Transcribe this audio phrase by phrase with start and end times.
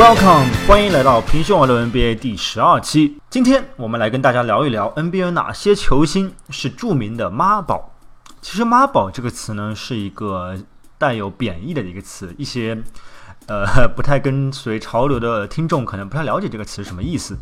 [0.00, 3.18] Welcome，欢迎来到平胸网络 NBA 第十二期。
[3.28, 7.92] 今天我们来跟大家聊一聊 NBA 哪些球星是著名的妈宝。
[8.40, 10.56] 其实“妈宝”这个词呢，是一个
[10.96, 12.82] 带有贬义的一个词，一些
[13.46, 17.36] 呃不太跟随潮流的听众可能不太了解这个词是什么意思。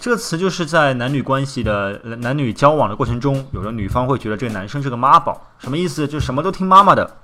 [0.00, 6.08] 这个词就是在男女关系的 男女交往的过程中，有的女方会觉得这个男生是个妈宝，什么意思？
[6.08, 7.18] 就什么都听妈妈的，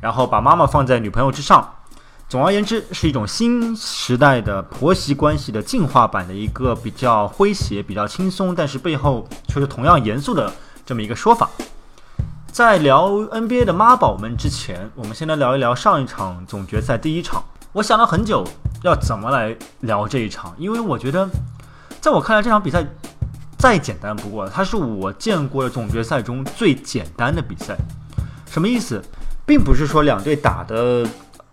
[0.00, 1.76] 然后把妈妈放在女朋友之上。
[2.28, 10.52] 总而言之，是一种新时代的婆媳关系的进化版的一个比较诙谐、比较轻松，但是背后却是同样严肃的
[10.84, 11.48] 这么一个说法。
[12.52, 17.42] 在聊 NBA 的妈宝们之前，我们先来聊一聊上一场总决赛第一场。
[17.72, 18.46] 我想了很久
[18.82, 21.26] 要怎么来聊这一场，因为我觉得，
[21.98, 22.84] 在我看来这场比赛
[23.56, 27.74] 再简单不过了，它是我见过的总决赛中最简单的比赛。
[28.50, 29.02] 什么意思？
[29.46, 31.08] 并不是说两队打的。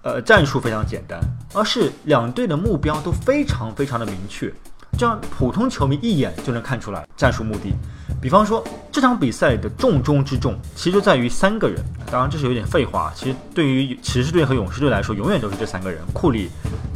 [0.05, 1.19] 呃，战术非常简单，
[1.51, 4.53] 而是两队的目标都非常非常的明确，
[4.95, 7.73] 这样普通球迷一眼就能看出来战术目的。
[8.21, 11.83] 比方说这场比赛的重中之重，其实就在于三个人。
[12.11, 16.51] 当然这是有点废话，其实对于骑士队和勇士队来说，永远都是这三个人：库里、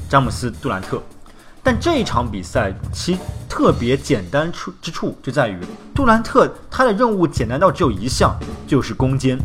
[0.08, 1.02] 詹姆斯、杜兰特。
[1.64, 3.18] 但这一场比赛其
[3.50, 5.60] 特别简单处之处就在于，
[5.96, 9.36] 杜兰特他的任务简单到只有一项，就是攻坚。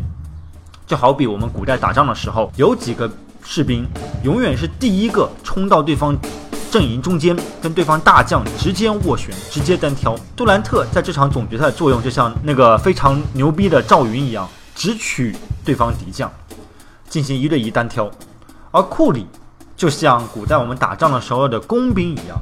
[0.85, 3.09] 就好比我们古代打仗的时候，有几个。
[3.47, 3.87] 士兵
[4.23, 6.17] 永远是第一个冲到对方
[6.71, 10.17] 阵营中间，跟对方大将直接斡旋，直接单挑。
[10.35, 16.29] 杜兰特在这场总决赛的作用就像那个非常牛逼的赵云一样，直取对方敌将，
[17.07, 18.09] 进行一对一单挑。
[18.71, 19.27] 而库里
[19.77, 22.37] 就像古代我们打仗的时候的工兵一样，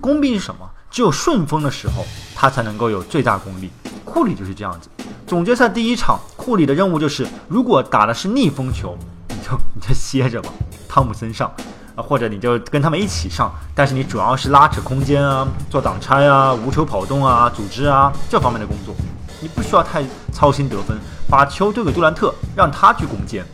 [0.00, 0.60] 工兵是什么？
[0.90, 3.68] 只有顺风的时候，他才能够有最大功力。
[4.04, 4.88] 库里就是这样子。
[5.26, 8.96] 总决赛第一场，库里的任务就是，如果打的是逆风球。
[9.40, 10.50] 就 你就歇着吧，
[10.88, 11.50] 汤姆森上
[11.94, 18.94] 啊，或者你就跟他们一起上，但是你主要是拉扯空间啊，做挡拆啊，无球跑动啊，组织啊这方面的工作，
[19.40, 23.44] 你不需要太操心得分，把球丢给杜兰特，让他去攻坚。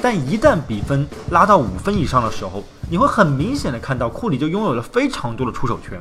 [0.00, 5.98] 但一旦比分拉到五分以上的时候，你会很明显的看到库里就拥有了非常多的出手权，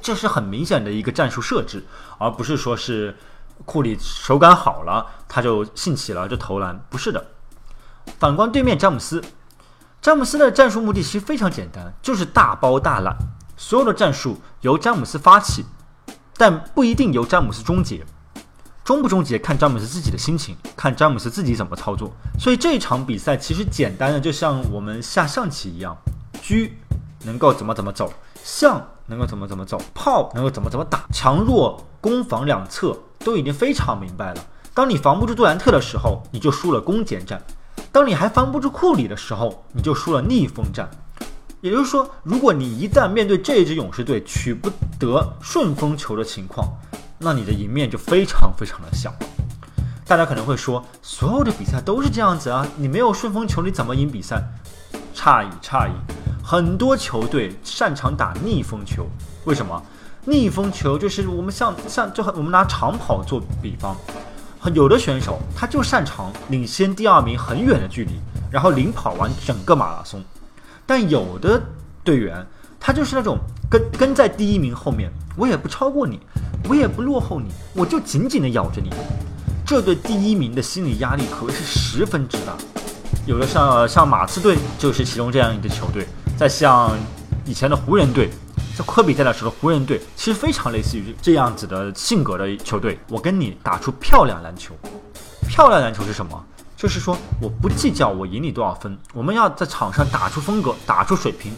[0.00, 1.84] 这是很明显的一个战术设置，
[2.18, 3.16] 而不是说是
[3.64, 7.22] 库里手感好了他就兴起了就投篮，不是的。
[8.18, 9.22] 反观对面詹姆斯，
[10.00, 13.16] 詹姆斯的战术目的其实非常简单，就是大包大揽，
[13.56, 15.64] 所有的战术由詹姆斯发起，
[16.36, 18.04] 但不一定由詹姆斯终结。
[18.82, 22.10] 终不终结看詹姆斯自己的心情，看詹姆斯自己怎么操作。
[22.40, 25.96] 所以这场比赛其实简单的就像我们下象棋一样，
[26.42, 26.54] 车
[27.24, 28.12] 能够怎么怎么走，
[28.42, 34.42] 象能够怎么怎么走，炮能够怎么怎么打，强弱攻防两侧都已经非常明白了。
[34.74, 37.40] 当你防不住杜兰特的时候，你就输了攻坚战。
[37.92, 40.88] 当你还防不住库里的时候，你就输了逆风战。
[41.60, 46.68] 也就是说，如果你一旦面对这支勇士队取不得顺风球的情况，
[47.18, 49.12] 那你的赢面就非常非常的小。
[50.06, 54.42] 大家可能会说，所有的比赛都是这样子啊，你没有顺风球，你怎么赢比赛？
[55.14, 55.92] 诧异诧异，
[56.42, 59.06] 很多球队擅长打逆风球。
[59.44, 59.82] 为什么？
[60.24, 63.96] 逆风球就是我们像像就我们拿长跑做比方。
[64.74, 68.12] 有的选手他就擅长领先第二名很远的距离，
[68.50, 70.22] 然后领跑完整个马拉松。
[70.86, 71.60] 但有的
[72.04, 72.46] 队员
[72.78, 73.38] 他就是那种
[73.70, 76.20] 跟跟在第一名后面，我也不超过你，
[76.68, 78.90] 我也不落后你，我就紧紧的咬着你。
[79.66, 82.54] 这对第一名的心理压力可谓是十分之大。
[83.26, 86.06] 有的像像马刺队就是其中这样一支球队，
[86.36, 86.96] 在像
[87.46, 88.30] 以前的湖人队。
[88.76, 92.98] 在科比在的时候，湖人队其实非常类似于这样子的性格的球队。
[93.08, 94.74] 我跟你打出漂亮篮球，
[95.48, 96.44] 漂亮篮球是什么？
[96.76, 101.52] 就是说我不计较我赢你多少分，我们要在场上打出风格，打出水平。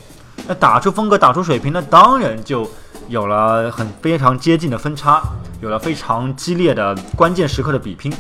[0.48, 2.68] 那打出风格，打出水平，那当然就
[3.06, 5.22] 有了很非常接近的分差，
[5.60, 8.12] 有了非常激烈的关键时刻的比拼。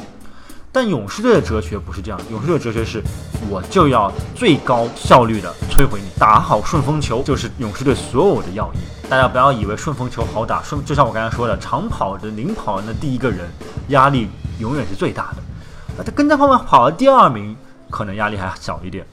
[0.74, 3.02] 但勇士队的哲学不是这样，勇士队的哲学是，
[3.50, 8.78] 我就要最高效率的摧毁你，打好顺风球就是勇士队所有的要义。
[9.06, 13.50] 大家不要以为顺风球好打，顺就像我刚才说的，长跑的领跑人的第一个人
[13.88, 14.26] 压力
[14.60, 15.34] 永远是最大
[15.96, 17.54] 的，他跟在后面跑的第二名
[17.90, 19.06] 可能压力还小一点。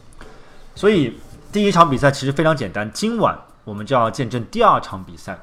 [0.76, 1.20] 所以
[1.52, 5.38] 第一场比赛其实非常简单，今晚我们就要见证第二场比赛。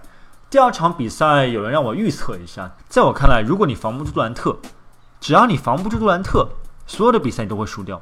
[0.49, 4.57] 第二场比赛有人让我预测一下，在我看来，如果你防不住杜兰特。
[5.21, 6.47] 只要你防不住杜兰特，
[6.87, 8.01] 所有的比赛你都会输掉，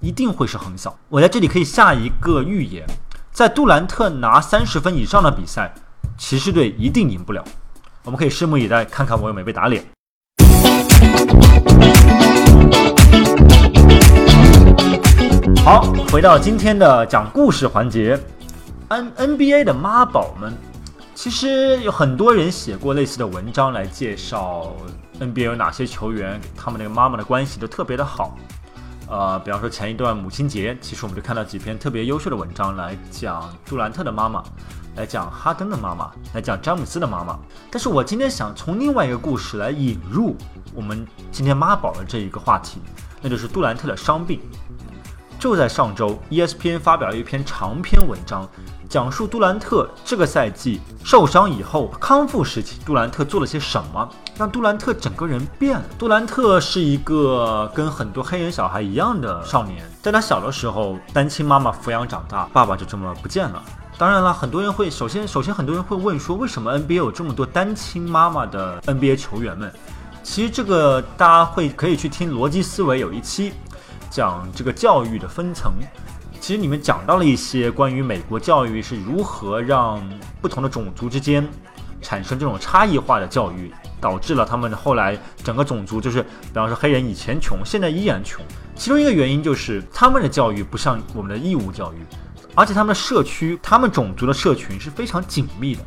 [0.00, 0.98] 一定会是横扫。
[1.08, 2.84] 我在这里可以下一个预言，
[3.30, 5.72] 在杜兰特拿三十分以上的比赛，
[6.18, 7.44] 骑士队一定赢不了。
[8.04, 9.84] 我们可以拭目以待，看看我有没有被打脸。
[15.64, 18.18] 好，回到今天的讲故事环节
[18.88, 20.56] ，N NBA 的妈宝们，
[21.14, 24.74] 其实有很多人写过类似的文章来介绍
[25.20, 28.36] NBA 有哪些球员，他们那个妈妈的关系都特别的好。
[29.08, 34.42] 呃，比方说前一段母亲节，其实我们就看到几篇特别优秀的文章来讲杜兰特的妈妈，
[34.96, 37.38] 来讲哈登的妈妈，来讲詹姆斯的妈妈。
[37.70, 40.36] 但是我今天想从另外一个故事来引入
[40.74, 42.80] 我们今天妈宝的这一个话题，
[43.22, 44.40] 那就是杜兰特的伤病。
[45.38, 48.48] 就在上周，ESPN 发表了一篇长篇文章，
[48.88, 55.84] 讲述杜兰特这个赛季受伤以后康复时期，杜兰特做了些什么，让杜兰特整个人变了。
[55.98, 63.62] 杜兰特是一个跟很多黑人小孩一样的少年，在他小的时候，单亲妈妈抚养长大，爸爸就这么不见了。
[63.98, 69.72] 当然了，很多人会首先首先很多人会问说，为什么 NBA 有这么多单亲妈妈的 NBA 球员们？
[70.22, 73.52] 其实这个大家会可以去听逻辑思维有一期。
[74.10, 75.72] 讲这个教育的分层，
[76.40, 80.02] 其实里面讲到了一些关于美国教育是如何让
[80.40, 81.46] 不同的种族之间
[82.00, 88.44] 产生这种差异化的教育，导致了他们后来整个种族就是，比方说黑人以前穷，现在依然穷。
[88.74, 91.96] 其中一个原因就是他们的教育不像我们的义务教育，
[92.54, 95.82] 而且他们的社区，他们种族的社群是非常紧密的。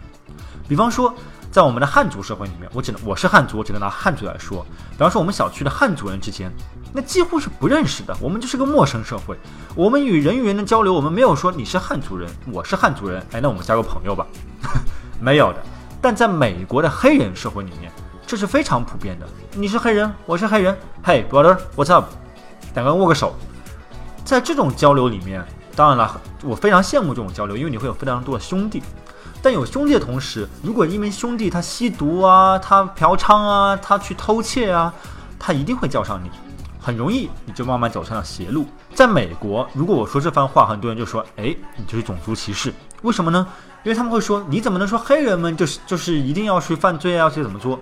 [0.68, 1.14] 比方说。
[1.52, 4.64] 在我们的汉族社会里面，我只能我是汉族，我只能拿汉族来说。
[4.92, 6.52] 比方说，我们小区的汉族人之间，
[6.94, 9.36] 那几乎是不认识的，我们就是个陌生社会。
[9.74, 14.28] 我们与人与人的交流，我们没有说你是汉族人，我是汉族人，哎，那我们交个朋友吧，
[15.20, 15.58] 没有的。
[16.00, 17.92] 但在美国的黑人社会里面，
[18.30, 19.26] 这是非常普遍的。
[19.56, 22.06] 你是黑人，我是黑人，Hey brother，what's up？
[22.76, 23.34] 两个人握个手。
[24.24, 25.44] 在这种交流里面，
[25.76, 28.84] 当然了，我非常羡慕这种交流，因为你会有非常多的兄弟。
[29.42, 34.94] 但有兄弟的同时，如果因为兄弟他吸毒啊，他嫖娼啊，他去偷窃啊，
[35.40, 36.30] 他一定会叫上你，
[36.80, 38.68] 很容易你就慢慢走上了邪路。
[38.94, 42.72] 在美国，如果我说这番话，很多人就说：“哎，你就是种族歧视。”
[43.02, 43.48] 为什么呢？
[43.84, 47.80] 因为他们会说：“你怎么能说黑人们就是就是一定要去犯罪啊，去怎么做？”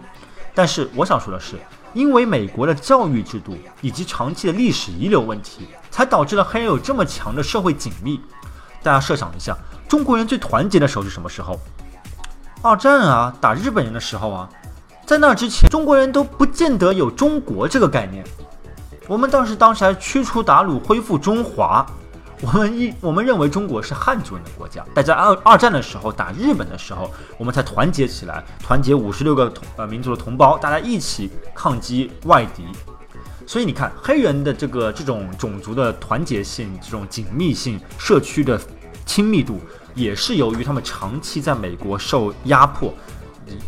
[0.58, 1.56] 但是我想说的是，
[1.94, 8.20] 因为美国的教育制度以及长期的历史遗留问题，才导致了黑人有这么强的社会紧密。
[8.82, 9.56] 大家设想一下。
[9.88, 11.60] 中国人最团结的时候是什么时候？
[12.64, 14.50] 二战啊，打日本人的时候啊，
[15.06, 18.26] 在那之前，中国人都不见得有中国这个概念。
[19.08, 21.86] 我们当时当时还驱除鞑虏，恢复中华。
[22.42, 24.86] 我们一我们认为中国是汉族人的国家。
[24.94, 32.64] 但在二二战的时候打日本的时候，我们才团结起来，团结五十六个同呃民族的同胞，大家一起抗击外敌。
[33.46, 38.60] 所以你看，黑人的这个这种种族的团结性、这种紧密性、社区的。
[39.06, 39.62] 亲密度
[39.96, 42.94] 也是由于他们长期在美国受压迫，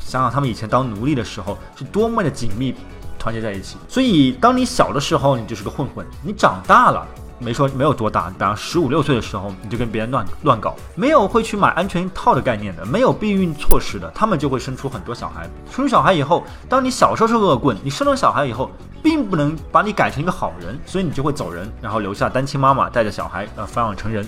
[0.02, 2.76] 想想他们以前当奴隶的时候是多么的紧密
[3.18, 3.78] 团结在一起。
[3.88, 7.08] 所以当你小的时候，你就是个混混；你长大了，
[7.40, 15.50] 没说没有多大，比方十五六岁的时候，你就跟别人乱乱搞，没有会去买安全套的概念的，没有避孕措施的，他们就会生出很多小孩。
[15.72, 18.70] 生出小孩以后，当你小时候是恶棍，你生了小孩以后，
[19.02, 24.28] 并不能把你改成一个好人，所以你就会走人，然后留下单亲妈妈带着小孩呃抚养成人。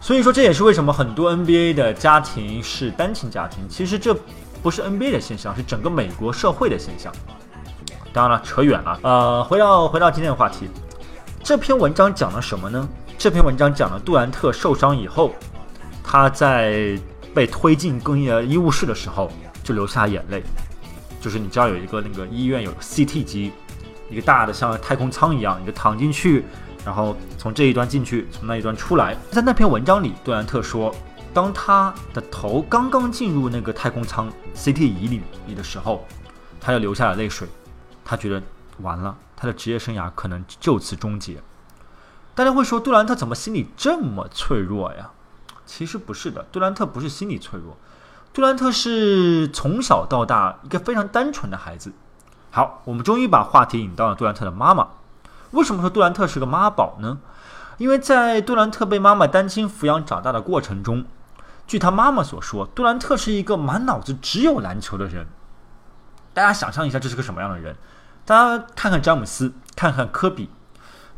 [0.00, 3.68] 所以说，这也是为什么很多 NBA 的家庭是单亲家庭。
[3.68, 4.12] 其实这
[4.60, 7.12] 不是 NBA 的现象，是整个美国社会的现象。
[8.12, 8.98] 当然了，扯远了。
[9.02, 10.68] 呃，回到回到今天的话题，
[11.44, 12.88] 这篇文章讲了什么呢？
[13.18, 15.34] 这篇文章讲了杜兰特受伤以后，
[16.02, 16.96] 他在
[17.34, 19.28] 被推进更衣医务室的时候
[19.64, 20.40] 就流下眼泪。
[21.20, 23.52] 就是你知道有一个那个医院有 CT 机，
[24.08, 26.44] 一个大的像太空舱一样，你就躺进去。
[26.84, 29.16] 然后从这一端进去，从那一端出来。
[29.32, 30.94] 在那篇文章里，杜兰特说，
[31.34, 36.06] 当他的头刚刚进入那个太空舱 CT 仪里里的时候，
[36.60, 37.48] 他就流下了泪水。
[38.04, 38.40] 他觉得
[38.80, 41.42] 完了，他的职业生涯可能就此终结。
[42.32, 45.10] 大家会说，杜兰特怎么心理这么脆弱呀？
[45.66, 47.76] 其实不是的，杜兰特不是心理脆弱，
[48.32, 51.92] 杜兰特是从小到大一个非常单纯的孩子。
[52.52, 54.90] 好，我们终于把话题引到了杜兰特的妈妈。
[55.50, 57.18] 为什么说杜兰特是个妈宝呢？
[57.78, 61.04] 因为在杜兰特被妈妈单亲抚养长大的过程中，
[61.66, 65.26] 据他妈妈所说，杜兰特是一个满脑子只有篮球的人。
[66.32, 67.76] 大家想象一下，这是个什么样的人？
[68.24, 70.48] 大家看看詹姆斯，看看科比，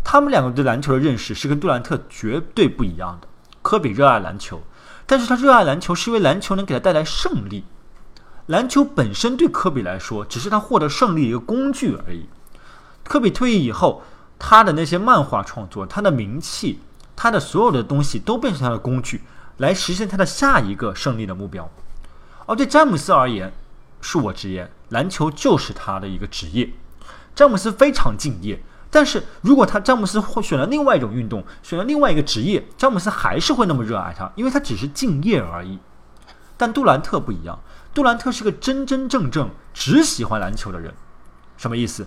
[0.03, 3.29] 他们两个对篮球的认识是跟杜兰特绝对不一样的。
[3.63, 4.63] 科比热爱篮球，
[5.07, 7.65] 但是他热爱篮球是因为篮球能给他带来胜利。
[8.47, 12.29] 篮球本身对科比来说，只是他获得胜利的一个工具而已。
[13.03, 14.03] 科比退役以后。
[14.37, 16.81] 他的那些漫画创作，他的名气，
[17.15, 19.23] 他的所有的东西都变成他的工具，
[19.59, 21.71] 来实现他的下一个胜利的目标。
[22.47, 23.53] 而对詹姆斯而言，
[24.03, 26.69] 恕我直言，篮球就是他的一个职业。
[27.35, 35.79] 詹姆斯非常敬业，但是如果他詹姆斯会选了另外一种运动，选了另外一个职业，詹姆斯还是会那么热爱他，因为他只是敬业而已。
[36.57, 37.59] 但杜兰特不一样，
[37.93, 40.95] 杜兰特是个真真正正只喜欢篮球的人。
[41.57, 42.07] 什么意思？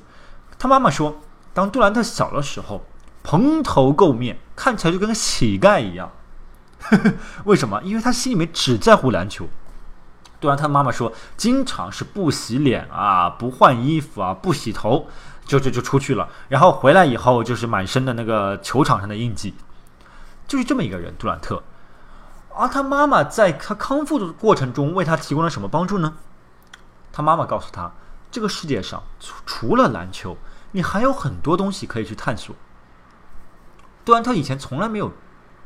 [0.57, 1.21] 他妈妈说，
[1.53, 2.85] 当杜兰特小的时候，
[3.23, 6.11] 蓬头垢面，看起来就跟个乞丐一样。
[7.43, 7.81] 为什么？
[7.83, 9.47] 因为他心里面只在乎篮球。
[10.39, 15.07] 杜兰特妈妈说，经常是不洗脸啊，不换衣服啊，不洗头，
[15.45, 16.29] 就就就出去了。
[16.49, 19.55] 然后回来以后，就是满身的那个球场上的印记，
[20.47, 21.63] 就是这么一个人，杜兰特。
[22.55, 26.13] 而他妈妈在他康复的过程中，为他提供了什么帮助呢？
[27.11, 27.91] 他妈妈告诉他，
[28.29, 30.37] 这个世界上除除了篮球，
[30.71, 32.55] 你还有很多东西可以去探索。
[34.05, 35.11] 杜兰特以前从来没有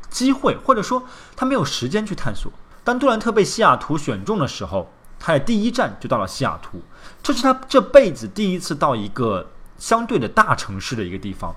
[0.09, 1.03] 机会，或者说
[1.35, 2.51] 他没有时间去探索。
[2.83, 6.81] 当杜兰特被西雅图选中的时候，他的第一站就到了西雅图，
[7.21, 11.55] 这是他这辈子第一次到一个相对的大城市的一个地方。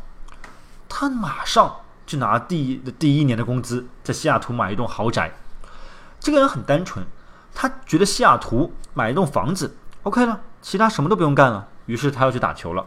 [0.88, 1.76] 他马上
[2.06, 5.32] 就拿第一第一年的工资，在西雅图买一栋豪宅。
[6.20, 7.06] 这个人很单纯，
[7.54, 11.66] 他觉得西雅图买一栋房子 OK 了，其他什么都不用干了。
[11.86, 12.84] 于是他要去打球了。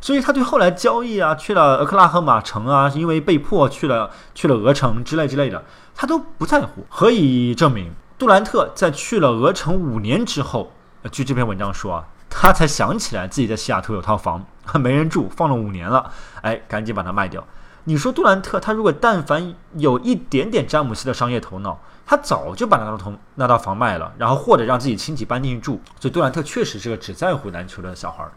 [0.00, 5.64] 所以他对后来交易啊，去了俄克拉荷马城啊，因为被迫去了去了俄城之类之类的，
[5.94, 6.86] 他都不在乎。
[6.88, 7.92] 何以证明？
[8.18, 10.72] 杜兰特在去了俄城五年之后，
[11.10, 16.10] 据这篇文章说啊，他才想起来自己在西雅图有套房， 没人住，放了五年了，
[16.42, 17.44] 哎，赶紧把它卖掉。
[17.84, 25.80] 你说杜兰特，他如果但凡有一点点詹姆斯的商业头脑，他早就把那套同那套房卖了，然后或者让自己亲戚搬进去住。
[25.98, 28.32] 所以杜兰特确实是个只在乎篮球的小孩儿。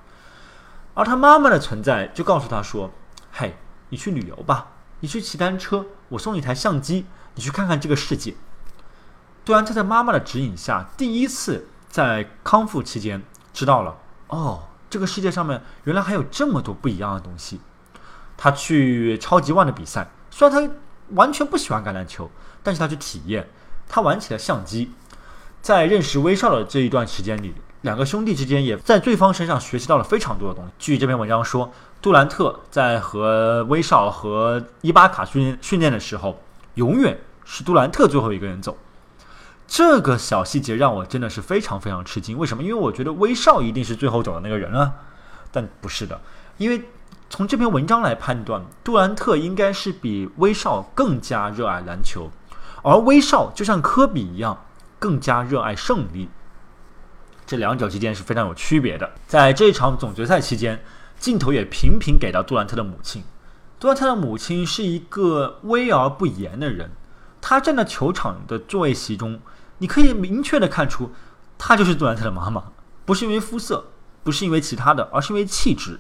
[0.94, 2.92] 而他妈妈的存在就告诉他说
[3.32, 3.56] ：“嘿，
[3.90, 4.68] 你去旅游吧，
[5.00, 7.06] 你去骑单车，我送你一台相机，
[7.36, 8.36] 你去看看这个世界。”
[9.46, 17.62] 杜兰特在妈妈的指引下，第一次在康复期间知道了哦，这个世界上面原来还有这么多不一样的东西。
[18.38, 20.74] 他去超级万的比赛，虽然他
[21.16, 22.30] 完全不喜欢橄榄球，
[22.62, 23.50] 但是他去体验，
[23.88, 24.92] 他玩起了相机。
[25.62, 27.54] 在认识威少的这一段时间里。
[27.82, 30.72] 两个兄弟之间也在对方身上学习到了非常多的东西。
[30.78, 31.72] 据这篇文章说，
[32.02, 36.40] 杜兰特在和威少和伊巴卡训训练的时候，
[36.76, 38.78] 永远是杜兰特最后一个人走。
[39.68, 42.38] 这个小细节让我真的是非常非常吃惊。
[42.38, 42.62] 为什么？
[42.62, 44.94] 因为我觉得威少一定是最后走的那个人啊，
[45.52, 46.20] 但不是的。
[46.58, 46.84] 因为
[47.30, 52.30] 从这篇文章来判断，杜兰特应该是比威少更加热爱篮球，
[52.84, 54.66] 而威少就像科比一样，
[55.00, 56.30] 更加热爱胜利。
[57.52, 59.12] 这两者之间是非常有区别的。
[59.28, 60.82] 在这一场总决赛期间，
[61.20, 63.26] 镜头也频频给到杜兰特的母亲。
[63.78, 66.92] 杜兰特的母亲是一个威而不言的人，
[67.42, 69.42] 她站在球场的座位席中，
[69.80, 71.12] 你可以明确的看出，
[71.58, 72.64] 她就是杜兰特的妈妈。
[73.04, 73.88] 不是因为肤色，
[74.24, 76.00] 不是因为其他的，而是因为气质。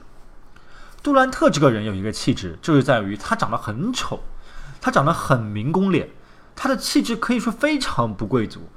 [1.04, 4.22] 杜兰特这个人有一个气质，就是在于他长得很丑，
[4.80, 6.12] 他长得很民工脸，
[6.56, 8.70] 他的气质可以说非常不贵族。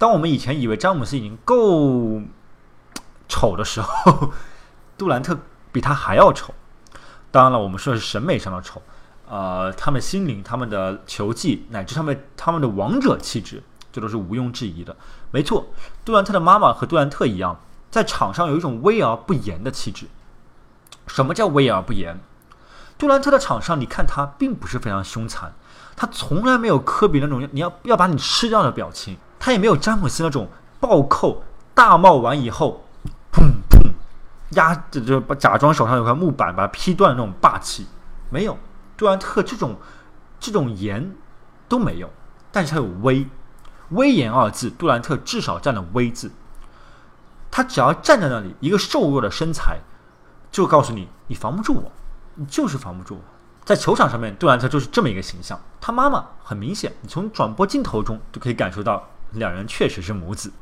[0.00, 2.22] 当我们以前以为詹姆斯已经够
[3.28, 4.32] 丑的时候，
[4.96, 5.38] 杜兰特
[5.70, 6.54] 比他还要丑。
[7.30, 8.80] 当然了，我们说的是审美上的丑，
[9.28, 14.96] 呃，他们心灵、他们的球技乃至他们他们的王者气质，这都是毋庸置疑的。
[15.32, 15.66] 没错，
[16.02, 20.06] 杜兰特的妈妈和杜兰特一样，在场上有一种威而不言的气质。
[21.08, 22.18] 什么叫威而不言？
[22.96, 25.52] 杜兰特的场上，你看他并不是非常凶残，
[25.94, 29.18] 他从来没有科比那种你要要把你吃掉的表情。
[29.40, 31.42] 他也没有詹姆斯那种暴扣
[31.74, 32.84] 大帽完以后，
[33.32, 33.90] 砰砰
[34.50, 37.86] 压就就把假装手上有块木板把它劈断那种霸气，
[38.28, 38.58] 没有
[38.98, 39.76] 杜兰特这种
[40.38, 41.16] 这种严
[41.68, 42.10] 都没有，
[42.52, 43.26] 但是他有威
[43.90, 46.30] 威严二字，杜兰特至少占了威字。
[47.50, 49.78] 他只要站在那里，一个瘦弱的身材，
[50.52, 51.90] 就告诉你你防不住我，
[52.34, 53.20] 你就是防不住我。
[53.64, 55.58] 在球场上面，杜兰特就是这么一个形象。
[55.80, 59.08] 他妈妈很明显，你从转播镜头中就可以感受到。
[59.32, 60.52] 两人确实是母子。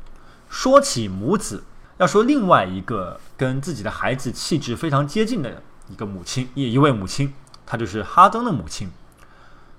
[0.49, 1.63] 说起母子，
[1.97, 7.33] 要说另外一个跟自己的孩子气质非常接近的一个母亲，一一位母亲，
[7.65, 8.89] 她就是哈登的母亲。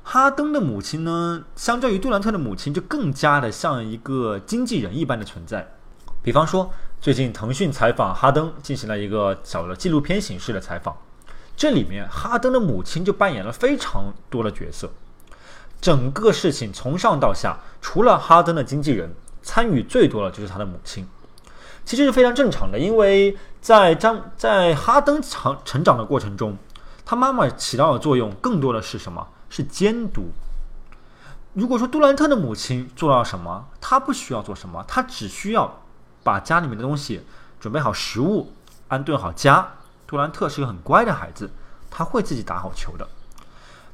[0.02, 5.74] 哈登的母亲呢，相较于杜兰特的母亲，就更加的像一个经纪人一般的存在。
[6.22, 10.96] 比方说，最近腾讯采访哈登，进行了一个小的纪录片形式的采访，
[11.56, 14.90] 这里面哈登的母亲就扮演了非常多的角色。
[15.80, 21.06] 整个事情从上到下，除了哈登的经纪人参与最多的就是他的母亲，
[21.84, 26.56] 其实是非常正常的，因为在张在哈登成成长的过程中，
[27.04, 29.26] 他妈妈起到的作用更多的是什么？
[29.48, 30.30] 是监督。
[31.54, 35.82] 如果说杜兰特的母亲做到什么，他不需要做什么，他只需要
[36.22, 37.22] 把家里面的东西
[37.58, 38.52] 准备好，食物
[38.88, 39.66] 安顿好家，
[40.06, 41.50] 杜兰特是个很乖的孩子，
[41.90, 43.08] 他会自己打好球的。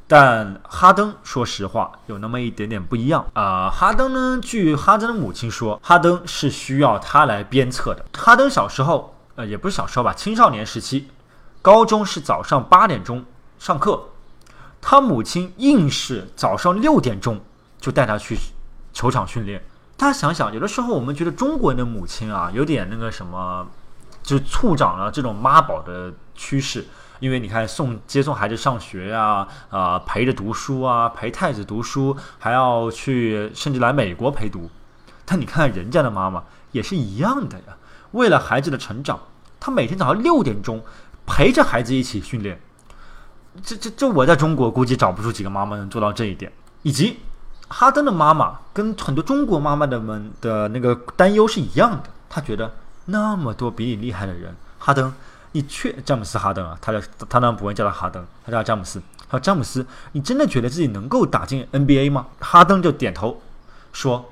[0.09, 3.69] 但哈登说实话有那么一点点不一样啊。
[3.69, 8.05] 哈登呢，据哈登的母亲说，哈登是需要他来鞭策的。
[8.17, 11.09] 哈登小时候，呃，也不是小时候吧，青少年时期，
[11.61, 13.25] 高中是早上八点钟
[13.59, 14.11] 上课，
[14.81, 17.41] 他母亲硬是早上六点钟
[17.81, 18.39] 就带他去
[18.93, 19.61] 球场训练。
[19.97, 23.67] 大家想想，有的时候我们觉得中国人的母亲啊，有点那个什么，
[24.23, 26.87] 就是促长了这种妈宝的趋势。
[27.19, 34.69] 因为你看，送接送孩子上学呀，啊，陪着读书啊，陪太子读书，还要去，甚至来美国陪读。
[35.25, 37.77] 但你看人家的妈妈也是一样的呀，
[38.13, 39.19] 为了孩子的成长，
[39.59, 40.83] 她每天早上六点钟
[41.27, 42.61] 陪着孩子一起训练。
[43.65, 46.53] 这这这，我在中国估计找不出几个妈妈能做到这一点。
[46.83, 47.19] 以及
[47.69, 52.73] 哈登的妈妈跟很多中国妈妈的们的那个担忧是一样的，她觉得
[53.07, 55.13] 那么多比你厉害的人，哈登。
[55.53, 59.00] 你确詹姆斯哈登啊，他的他当然不会叫他哈登，他叫詹姆斯。
[59.29, 62.26] 他说詹姆斯，你真的觉得自己能够打进 NBA 吗？
[62.38, 63.43] 哈登就点头
[63.93, 64.25] 说：“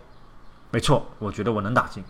[0.70, 2.04] 没错，我觉得我能打进。”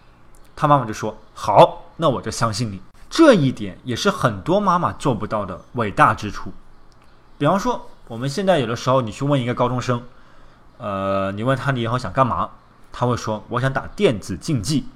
[0.55, 6.53] 他妈妈就说：“好，那我就相信你。”这一点也是很多妈妈做不到的伟大之处。
[7.39, 10.03] 比方说，我们现在有的时候，你去问一个高中生，
[10.79, 12.51] 呃，你问他你以后想干嘛，
[12.93, 14.87] 他会说：“我想打电子竞技。”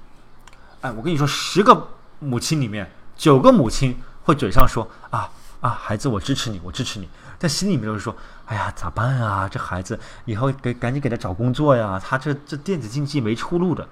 [0.81, 1.87] 哎，我跟你说，十个
[2.19, 3.95] 母亲里面九个母亲。
[4.25, 5.27] 会嘴上说啊
[5.59, 7.09] 啊，孩子，我支持你，我支持你，
[7.39, 9.49] 但心里面就是说，哎呀，咋办啊？
[9.49, 13.87] 这孩子以后给赶紧给他找工作呀，他这这电子竞技没出路的。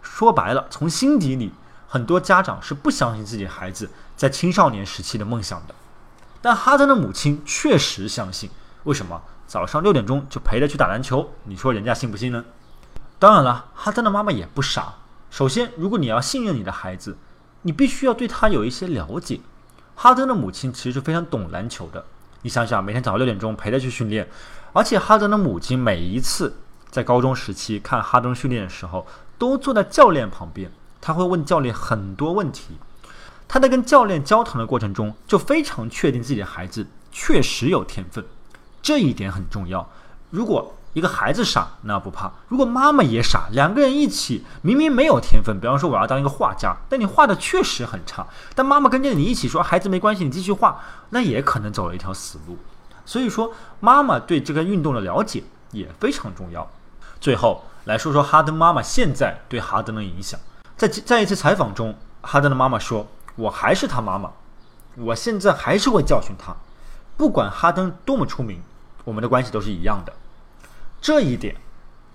[0.00, 1.52] 说白了，从心底里，
[1.88, 5.74] 很多家长是不相信自己孩子在青少年时期的梦想的。
[6.40, 8.48] 但哈登的母亲确实相信，
[8.84, 9.20] 为什么？
[9.48, 12.44] 早上六点钟就陪着去打篮球，你说人家信不信呢？
[13.18, 14.94] 当然了，哈登的妈妈也不傻。
[15.30, 17.18] 首先，如果你要信任你的孩子，
[17.66, 19.40] 你必须要对他有一些了解。
[19.96, 22.04] 哈登的母亲其实是非常懂篮球的。
[22.42, 24.28] 你想想，每天早上六点钟陪他去训练，
[24.72, 26.54] 而且哈登的母亲每一次
[26.90, 29.06] 在高中时期看哈登训练的时候，
[29.38, 32.76] 都坐在教练旁边，他会问教练很多问题。
[33.48, 38.24] 他在跟教练交谈的过程中，就非常确定自己的孩子确实有天分，
[38.82, 39.88] 这一点很重要。
[40.30, 50.80] 如果一个孩子傻，那不怕；如果妈妈也傻，两个人一起明明没有天分，比方说我要当一个画家，但你画的确实很差，但妈妈跟着你一起说孩子没关系，你继续画，
[51.10, 52.56] 那也可能走了一条死路。
[53.04, 56.66] 所以说，妈妈对这个运动的了解也非常重要。
[57.20, 60.40] 最后来说说哈登妈妈现在对哈登的影响。
[60.76, 64.30] 在在一次采访中，哈登的妈妈说：“我还是他妈妈，
[64.96, 66.56] 我现在还是会教训他，
[67.16, 68.62] 不管哈登多么出名，
[69.04, 70.12] 我们的关系都是一样的。”
[71.04, 71.54] 这一点，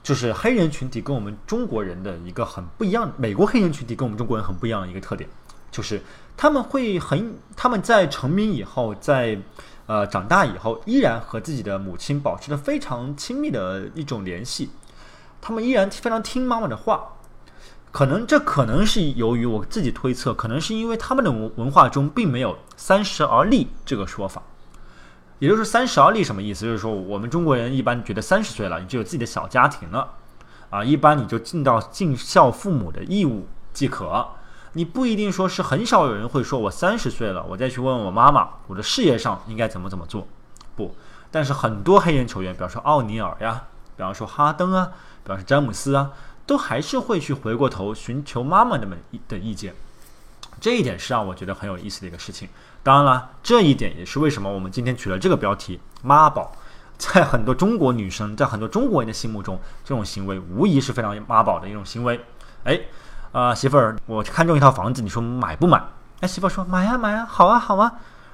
[0.02, 3.14] 就是黑人群体跟我们中国人的一个很不一样。
[3.18, 5.30] 美国黑人群体跟我们中国人很不一样的一个特点，
[5.70, 6.02] 就是
[6.36, 9.40] 他们会很他们在成名以后，在
[9.86, 14.72] 呃长大以后，依然和自己的母亲保持着非常亲密的一种联系。
[15.40, 17.14] 他们依然非常听妈妈的话。
[17.92, 24.42] 可能这可能是由于我自己推测，可能是因为他们的文文化中并没有“三十而立”这个说法。
[25.40, 26.66] 也就是三十而立什么意思？
[26.66, 30.16] 就是说我们中国人一般觉得三十岁了，你就有自己的小家庭了，
[30.70, 34.28] 啊，一般你就尽到尽孝父母的义务即可。
[34.74, 40.28] 你不一定说是很少有人会说，我三十岁了，我再去问我妈妈，我的事业上应该怎么怎么做。
[40.76, 40.94] 不，
[41.32, 43.64] 但是很多黑人球员，比方说奥尼尔呀，
[43.98, 44.92] 比方说哈登啊，
[45.24, 46.12] 比方说詹姆斯啊，
[46.46, 49.74] 都还是会去回过头寻求妈妈的们的意见。
[50.62, 52.50] 这一点是让我觉得很有意思的一个事情。
[52.84, 56.52] 当然了，这一点也是为什么我们今天取了这个标题“妈宝”。
[57.00, 62.20] 在很多中国女生，在很多中国人的心目中，这种行为无疑是非常妈宝的一种行为。
[62.66, 62.78] 哎，
[63.32, 65.82] 啊，媳妇儿，我看中一套房子，你说买不买？
[66.20, 67.90] 哎，媳妇儿说买呀买呀，好啊好啊。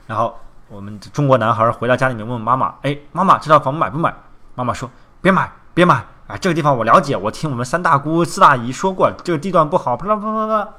[0.08, 4.12] 然后我们中国男孩回到家里面问妈妈：“哎，妈妈，这套房买不买？”
[4.56, 4.90] 妈妈说
[5.22, 10.70] ：“别买，别买啊，这个地方我了解，我听我们三大姑四大姨说过，这个地段不好。”啪啦啪啦啪啦。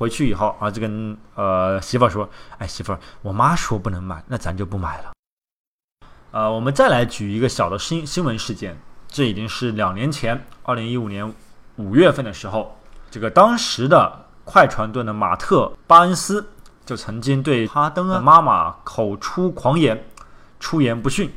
[0.00, 5.12] 回去以后，儿子跟呃媳妇说：“哎，媳妇，我妈说不能买，那咱就不买了。”
[6.32, 11.30] 呃，我们再来举一个小的新新闻事件，这已经是两年前，二零一五年
[11.76, 12.78] 五月份的时候，
[13.10, 16.48] 这个当时的快船队的马特巴恩斯
[16.86, 20.02] 就曾经对哈登的妈妈口出狂言，
[20.58, 21.30] 出言不逊。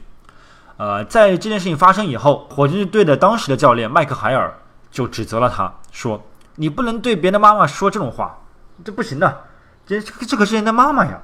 [0.77, 4.57] 呃，在这件事情发生以后，火箭队的当时的教练麦克海尔
[4.89, 6.23] 就指责了他，说
[6.55, 8.37] ：“你不能对别的妈妈说这种话。”
[8.83, 9.45] 这不行的，
[9.85, 11.21] 这这可是人的妈妈呀！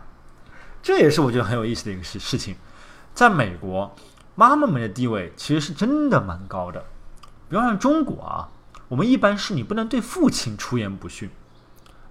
[0.82, 2.56] 这也是我觉得很有意思的一个事事情。
[3.14, 3.96] 在美国，
[4.36, 6.86] 妈妈们的地位其实是真的蛮高的。
[7.50, 8.48] 比方说中国啊，
[8.88, 11.30] 我们一般是你不能对父亲出言不逊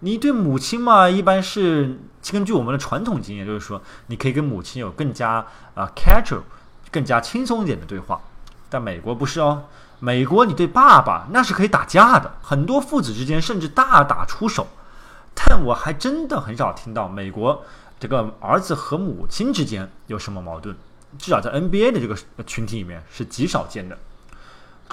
[0.00, 1.98] 你对母亲嘛，一般是
[2.30, 6.42] 根据我们的传统经验，就是说你可以跟母亲有更加啊 casual、
[6.90, 8.20] 更加轻松一点的对话。
[8.68, 9.64] 但美国不是哦，
[9.98, 14.66] 美国你对爸爸那是可以打架的，很多父子之间甚至大打出手。
[15.40, 17.62] 但我还真的很少听到美国
[17.98, 20.76] 这个儿子和母亲之间有什么矛盾，
[21.16, 23.96] 至少在 NBA 的这个群体里面是极少见的。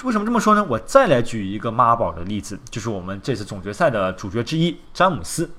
[0.04, 0.66] 为什么这么说呢？
[0.70, 5.50] 我再来举一个妈宝的例子，就是我们这次总决赛的主角之一詹姆斯。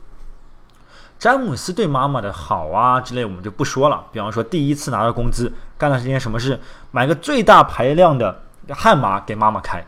[1.19, 4.05] 詹姆斯对妈妈的好啊之类，我们就不说了。
[4.13, 6.61] 比方说，第一次拿到工资，干了件什么事？
[6.91, 9.83] 买个最大排量的悍马给妈妈开。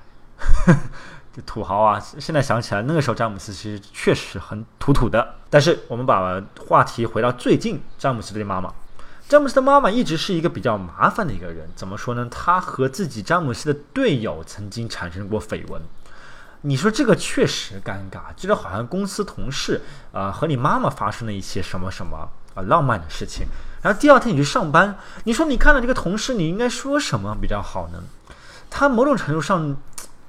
[1.47, 2.01] 土豪啊！
[2.19, 5.35] 现在想起来，那个时候詹姆斯其实确实很土土的。
[5.51, 8.73] 但是我们把话题回到最近，詹姆斯的妈妈。
[9.29, 12.27] 詹姆斯的妈妈一直是一个比较麻烦的一个人，怎么说呢？
[12.31, 15.83] 他和自己詹姆斯的队友曾经产生过绯闻。
[16.63, 19.81] 你说这个确实尴尬，觉得好像公司同事
[20.13, 23.47] 啊和你妈妈发生了一些什么什么啊浪漫的事情。
[23.81, 28.03] 然后第二天你去上班，你说你看到这个同事，你应该说什么比较好呢？
[28.71, 29.77] 他某种程度上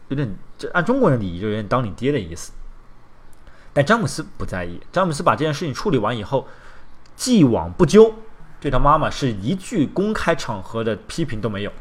[0.09, 2.51] 有点，这按中国人礼仪就有点当你爹的意思。
[3.73, 6.47] 但詹姆斯不在意，詹姆斯把这件事情处理完以后，
[7.15, 8.13] 既往不咎。
[8.61, 11.71] 对他妈妈是一句公开场合的批评都没有，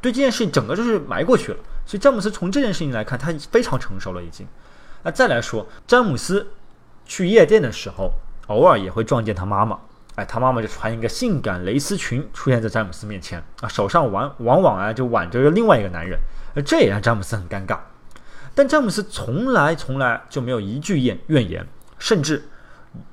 [0.00, 1.58] 对这件事情整个就是埋过去了。
[1.84, 4.46] 所以詹姆斯从这件事情来看，他非常成熟了已经。
[5.02, 6.46] 那再来说，詹姆斯
[7.04, 8.12] 去夜店的时候，
[8.46, 9.80] 偶尔也会撞见他妈妈。
[10.14, 16.20] 哎，他妈妈就穿一个性感蕾丝裙出现在詹姆斯面前啊，手上往往往啊就挽着另外一个男人，
[16.54, 17.78] 而这也让詹姆斯很尴尬。
[18.54, 21.66] 但詹姆斯从来从来就没有一句怨怨言，
[21.98, 22.48] 甚至。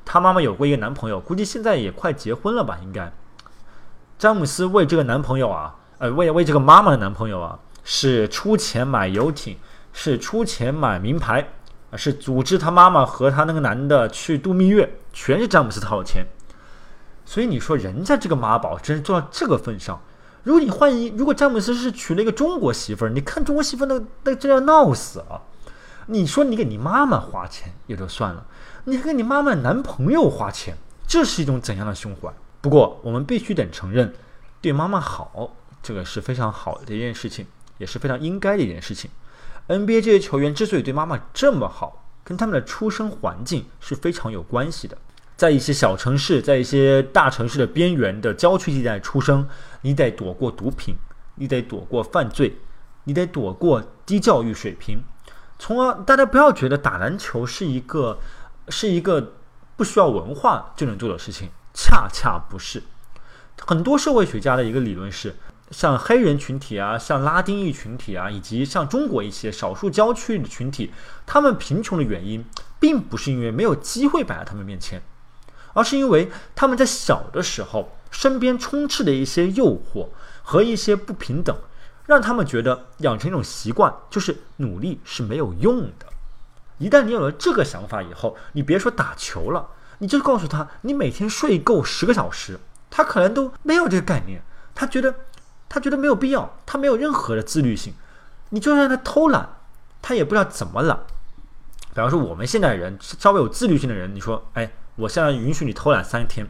[0.05, 2.77] 他妈妈有过一个男朋友，估计现在也快结婚了吧？
[2.83, 3.11] 应该，
[4.19, 9.57] 詹姆斯为这个男朋友啊，呃，为为这个妈妈的男朋友啊，是出钱买游艇，
[9.91, 11.47] 是出钱买名牌，
[11.89, 16.23] 啊，是组织他妈妈和他那个男的去度蜜月，全是詹姆斯掏的钱。
[17.25, 19.99] 所以你说人家这个妈宝真是做到这个份上，
[20.43, 25.43] 如果你换一，如果詹姆斯是娶了一个中国媳妇儿，你看中国媳妇那那真要闹死了。
[26.07, 28.45] 你说你给你妈妈花钱也就算了。
[28.85, 30.75] 你还给你妈妈男朋友花钱，
[31.05, 32.33] 这是一种怎样的胸怀？
[32.59, 34.13] 不过我们必须得承认，
[34.59, 37.45] 对妈妈好，这个是非常好的一件事情，
[37.77, 39.11] 也是非常应该的一件事情。
[39.67, 44.97] NBA 这些球员之所以对妈妈这么好，跟他们的出生环境是非常有关系的。
[45.41, 49.49] 在一些小城市，在一些大城市的边缘的郊区地带出生，
[49.81, 50.93] 你得躲过毒品，
[51.33, 52.57] 你得躲过犯罪，
[53.05, 55.03] 你得躲过低教育水平，
[55.57, 58.19] 从而大家不要觉得打篮球是一个。
[58.69, 59.33] 是一个
[59.75, 62.83] 不需要文化就能做的事情，恰恰不是。
[63.65, 65.35] 很多社会学家的一个理论是，
[65.71, 70.91] 像黑人群体啊，像拉丁裔群体啊，以及像中国一些少数郊区的群体，
[71.25, 72.45] 他们贫穷的原因，
[72.79, 75.01] 并不是因为没有机会摆在他们面前，
[75.73, 80.07] 而是因为他们在小的时候，身边充斥的一些诱惑
[80.43, 81.55] 和一些不平等，
[82.05, 86.07] 让他们觉得养成一种习惯，就是努力是没有用的。
[86.77, 89.67] 一旦你有了这个想法以后，你别说打球了，
[89.99, 94.41] 你就告诉他，你每天睡够十个小时，他可能都没有这个概念，
[94.73, 95.13] 他觉得，
[95.69, 97.93] 他觉得没有必要，他没有任何的自律性，
[98.49, 99.47] 你就让他偷懒，
[100.01, 100.99] 他也不知道怎么懒。
[101.93, 106.45] 比方说我们现在人稍微有自律性的人，你说，哎，我现在允许你偷懒三天，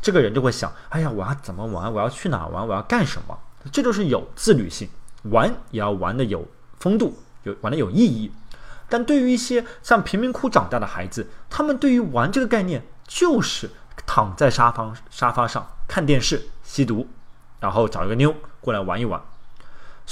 [0.00, 1.92] 这个人就会想，哎呀，我要怎么玩？
[1.92, 2.66] 我要去哪玩？
[2.66, 3.38] 我要干什么？
[3.70, 4.88] 这就是有自律性，
[5.24, 8.32] 玩也要玩的有风度，有玩的有意义。
[8.88, 13.70] 但对于一些像贫民窟长大的孩子，他们对于玩这个概念就是
[14.04, 17.08] 躺在沙发沙发上看电视、吸毒，
[17.60, 19.22] 然后找一个妞过来玩一玩。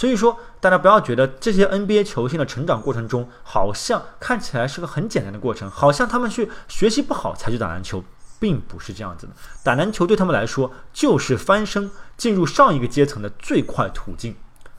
[0.01, 8.03] 所以说，大家不要觉得这些 NBA 球星的成长过程中，好像看起来是个很简单的过程，好像他们去学习不好才去打篮球，
[8.39, 9.35] 并不是这样子的。
[9.63, 14.35] 打篮球对他们来说，就是翻身进入上一个阶层的最快途径。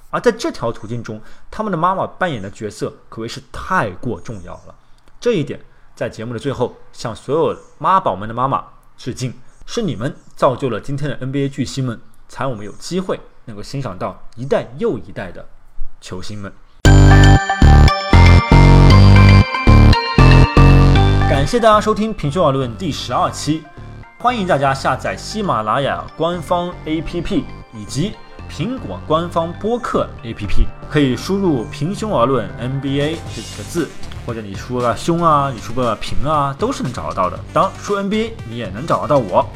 [0.09, 4.73] 而在这条途径中，他们的妈妈扮演的角色可谓是太过重要了。
[5.19, 5.59] 这一点
[5.95, 8.65] 在节目的最后向所有妈宝们的妈妈
[8.97, 9.35] 致敬，
[9.67, 15.45] 是你们造就了今天的 NBA 巨星们，才我们有机会能够欣赏到一代又一代的
[15.99, 16.51] 球星们。
[21.29, 23.63] 感谢大家收听《平胸而论》第十二期，
[24.19, 28.13] 欢迎大家下载喜马拉雅官方 APP 以及。
[28.53, 33.89] 苹果官方播客 APP 可以输入“平胸而论 NBA” 这几个字，
[34.25, 37.39] 或者你输个“胸”啊，你输个“平”啊，都是能找得到的。
[37.53, 39.47] 当，输 NBA 你也能找得到我。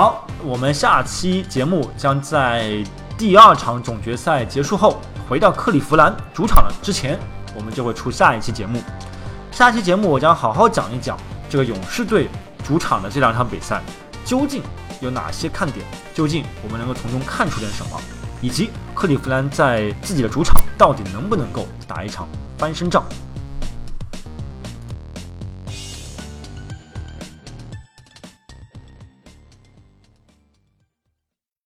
[0.00, 2.82] 好，我们下期节目将在
[3.18, 7.18] 第二场总决赛结束后，回到克利夫兰主场的之前，
[7.54, 8.80] 我们就会出下一期节目。
[9.52, 11.18] 下期节目我将好好讲一讲
[11.50, 12.30] 这个勇士队
[12.64, 13.82] 主场的这两场比赛
[14.24, 14.62] 究竟
[15.02, 15.84] 有哪些看点？
[16.14, 18.00] 究竟我们能够从中看出点什么？
[18.40, 23.04] 以及克利夫兰在自己的主场到底能不能够打一场翻身仗？